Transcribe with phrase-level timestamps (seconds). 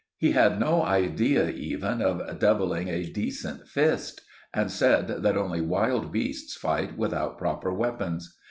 [0.17, 6.11] He had no idea even of doubling a decent fist, and said that only wild
[6.11, 8.35] beasts fight without proper weapons.